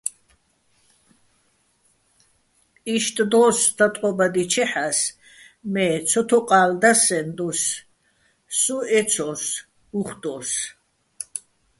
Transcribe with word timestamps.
იშტ 2.95 3.15
დო́ს, 3.31 3.59
დატყობადიჩეჰ̦ას, 3.77 4.99
მე 5.73 5.87
ცოთოყალ 6.09 6.71
და 6.81 6.91
სეჼ 7.03 7.19
დოს, 7.37 7.61
სო 8.59 8.77
ეცო́ს, 8.99 9.43
უ̂ხ 9.99 10.09
დო́ს. 10.23 10.49